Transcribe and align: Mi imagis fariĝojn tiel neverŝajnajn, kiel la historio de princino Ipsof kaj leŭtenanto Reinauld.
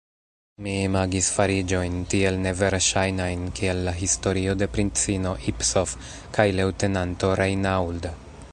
Mi 0.67 0.71
imagis 0.83 1.27
fariĝojn 1.33 1.99
tiel 2.13 2.39
neverŝajnajn, 2.45 3.43
kiel 3.59 3.83
la 3.89 3.95
historio 3.99 4.57
de 4.63 4.69
princino 4.79 5.35
Ipsof 5.53 5.95
kaj 6.39 6.51
leŭtenanto 6.61 7.35
Reinauld. 7.43 8.11